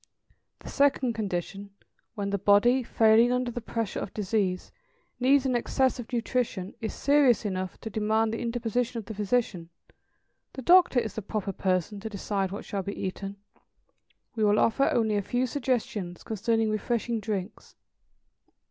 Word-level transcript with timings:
The 0.61 0.69
second 0.69 1.13
condition, 1.13 1.75
when 2.15 2.31
the 2.31 2.39
body, 2.39 2.81
failing 2.81 3.31
under 3.31 3.51
the 3.51 3.61
pressure 3.61 3.99
of 3.99 4.15
disease, 4.15 4.71
needs 5.19 5.45
an 5.45 5.55
excess 5.55 5.99
of 5.99 6.11
nutrition, 6.11 6.73
is 6.81 6.91
serious 6.91 7.45
enough 7.45 7.79
to 7.81 7.89
demand 7.91 8.33
the 8.33 8.39
interposition 8.41 8.97
of 8.97 9.05
the 9.05 9.13
physician 9.13 9.69
the 10.53 10.63
doctor 10.63 10.99
is 10.99 11.13
the 11.13 11.21
proper 11.21 11.51
person 11.53 11.99
to 11.99 12.09
decide 12.09 12.49
what 12.49 12.65
shall 12.65 12.81
be 12.81 12.99
eaten; 12.99 13.35
we 14.35 14.43
will 14.43 14.57
offer 14.57 14.89
only 14.91 15.17
a 15.17 15.21
few 15.21 15.45
suggestions 15.45 16.23
concerning 16.23 16.71
refreshing 16.71 17.19
drinks. 17.19 17.75